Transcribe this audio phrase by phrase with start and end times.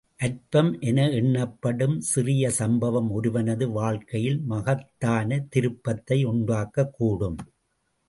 [0.19, 7.39] அற்பம் என எண்ணப்படும் சிறிய சம்பவம், ஒருவனது வாழ்க்கையில் மகத்தான திருப்பத்தை உண்டாக்கக்கூடும்.